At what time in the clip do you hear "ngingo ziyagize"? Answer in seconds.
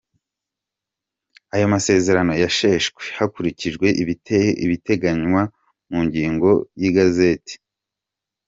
6.05-7.53